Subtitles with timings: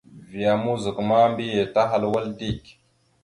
[0.31, 2.63] Vya mouzak ma mbiyez tahal wal dik.